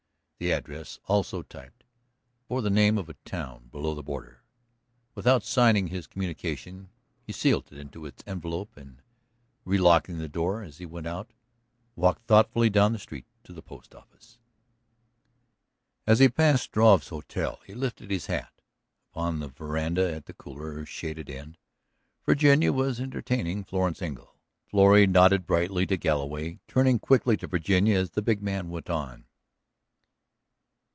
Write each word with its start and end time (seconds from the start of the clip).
The 0.43 0.53
address, 0.53 0.97
also 1.05 1.43
typed, 1.43 1.83
bore 2.47 2.63
the 2.63 2.71
name 2.71 2.97
of 2.97 3.07
a 3.07 3.13
town 3.25 3.67
below 3.67 3.93
the 3.93 4.01
border. 4.01 4.41
Without 5.13 5.43
signing 5.43 5.89
his 5.89 6.07
communication 6.07 6.89
he 7.21 7.31
sealed 7.31 7.71
it 7.71 7.77
into 7.77 8.07
its 8.07 8.23
envelope 8.25 8.75
and, 8.75 9.03
relocking 9.65 10.17
the 10.17 10.27
door 10.27 10.63
as 10.63 10.79
he 10.79 10.85
went 10.87 11.05
out, 11.05 11.31
walked 11.95 12.25
thoughtfully 12.25 12.71
down 12.71 12.91
the 12.91 12.97
street 12.97 13.27
to 13.43 13.53
the 13.53 13.61
post 13.61 13.93
office. 13.93 14.39
As 16.07 16.17
he 16.17 16.27
passed 16.27 16.63
Struve's 16.63 17.09
hotel 17.09 17.59
he 17.67 17.75
lifted 17.75 18.09
his 18.09 18.25
hat; 18.25 18.63
upon 19.13 19.41
the 19.41 19.47
veranda 19.49 20.11
at 20.11 20.25
the 20.25 20.33
cooler, 20.33 20.87
shaded 20.87 21.29
end, 21.29 21.59
Virginia 22.25 22.73
was 22.73 22.99
entertaining 22.99 23.63
Florence 23.63 24.01
Engle. 24.01 24.33
Florrie 24.65 25.05
nodded 25.05 25.45
brightly 25.45 25.85
to 25.85 25.97
Galloway, 25.97 26.57
turning 26.67 26.97
quickly 26.97 27.37
to 27.37 27.45
Virginia 27.45 27.95
as 27.95 28.09
the 28.09 28.23
big 28.23 28.41
man 28.41 28.69
went 28.71 28.89
on. 28.89 29.25